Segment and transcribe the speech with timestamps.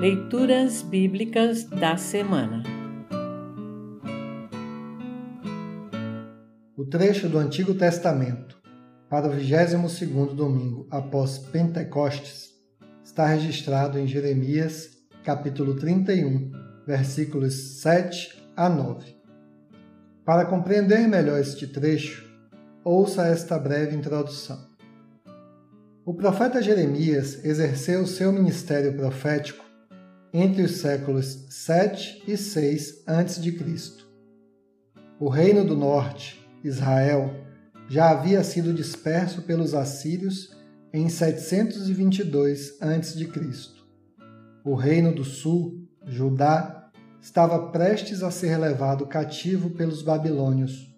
[0.00, 2.64] Leituras Bíblicas da Semana
[6.76, 8.58] O trecho do Antigo Testamento
[9.08, 12.50] para o 22º domingo após Pentecostes
[13.04, 14.90] está registrado em Jeremias,
[15.22, 16.50] capítulo 31,
[16.84, 19.16] versículos 7 a 9.
[20.24, 22.28] Para compreender melhor este trecho,
[22.82, 24.58] ouça esta breve introdução.
[26.04, 29.63] O profeta Jeremias exerceu seu ministério profético
[30.36, 33.56] entre os séculos 7 e 6 a.C.
[35.20, 37.32] O reino do norte, Israel,
[37.88, 40.52] já havia sido disperso pelos assírios
[40.92, 43.30] em 722 a.C.
[44.64, 46.90] O reino do sul, Judá,
[47.20, 50.92] estava prestes a ser levado cativo pelos babilônios,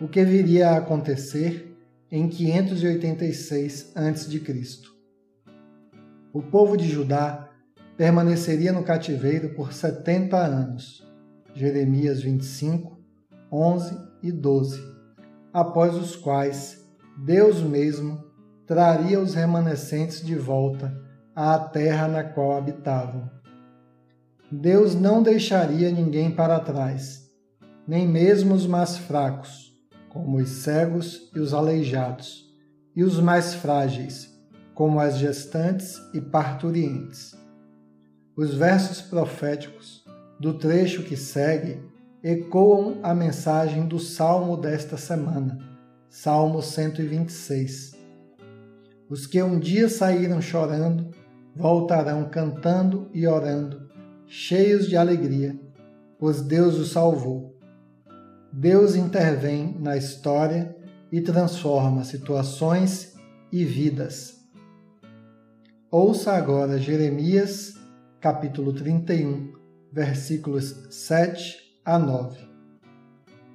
[0.00, 1.76] o que viria a acontecer
[2.08, 4.42] em 586 a.C.
[6.32, 7.49] O povo de Judá
[8.00, 11.06] permaneceria no cativeiro por 70 anos.
[11.54, 12.98] Jeremias 25,
[13.52, 14.82] 11 e 12,
[15.52, 16.82] após os quais
[17.18, 18.24] Deus mesmo
[18.66, 20.98] traria os remanescentes de volta
[21.36, 23.28] à terra na qual habitavam.
[24.50, 27.30] Deus não deixaria ninguém para trás,
[27.86, 29.78] nem mesmo os mais fracos
[30.08, 32.50] como os cegos e os aleijados,
[32.96, 34.26] e os mais frágeis,
[34.74, 37.38] como as gestantes e parturientes.
[38.40, 40.02] Os versos proféticos
[40.40, 41.78] do trecho que segue
[42.24, 45.58] ecoam a mensagem do salmo desta semana,
[46.08, 47.92] Salmo 126.
[49.10, 51.10] Os que um dia saíram chorando
[51.54, 53.90] voltarão cantando e orando,
[54.26, 55.60] cheios de alegria,
[56.18, 57.54] pois Deus os salvou
[58.50, 60.74] Deus intervém na história
[61.12, 63.16] e transforma situações
[63.52, 64.40] e vidas.
[65.90, 67.79] Ouça agora Jeremias,
[68.20, 69.52] capítulo 31,
[69.92, 72.38] versículos 7 a 9.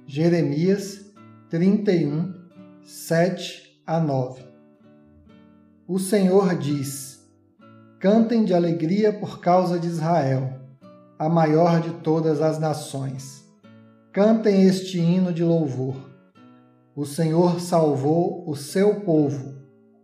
[0.06, 1.12] Jeremias
[1.48, 2.34] 31,
[2.84, 4.42] 7 a 9.
[5.88, 7.26] O Senhor diz:
[7.98, 10.60] Cantem de alegria por causa de Israel,
[11.18, 13.46] a maior de todas as nações
[14.16, 15.94] Cantem este hino de louvor.
[16.94, 19.52] O Senhor salvou o seu povo,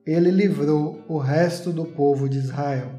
[0.05, 2.91] ele livrou o resto do povo de Israel.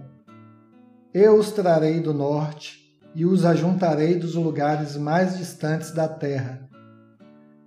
[1.13, 6.67] Eu os trarei do norte e os ajuntarei dos lugares mais distantes da terra.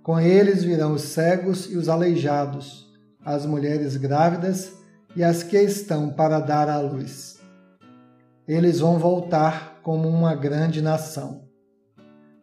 [0.03, 2.87] Com eles virão os cegos e os aleijados,
[3.23, 4.73] as mulheres grávidas
[5.15, 7.39] e as que estão para dar à luz.
[8.47, 11.47] Eles vão voltar como uma grande nação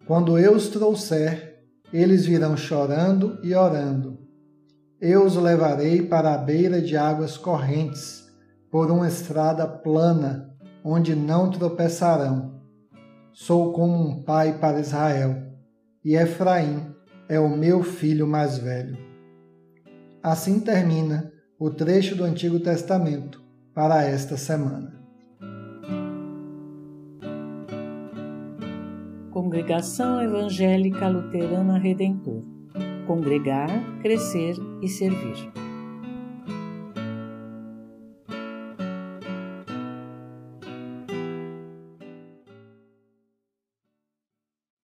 [0.06, 4.19] quando eu os trouxer, eles virão chorando e orando.
[5.00, 8.22] Eu os levarei para a beira de águas correntes,
[8.71, 10.53] por uma estrada plana,
[10.84, 12.61] onde não tropeçarão.
[13.33, 15.43] Sou como um pai para Israel,
[16.05, 16.95] e Efraim
[17.28, 18.99] é o meu filho mais velho.
[20.22, 23.43] Assim termina o trecho do Antigo Testamento
[23.75, 24.93] para esta semana.
[29.31, 32.55] Congregação Evangélica Luterana Redentor
[33.06, 33.69] Congregar,
[34.01, 35.64] Crescer e Servir.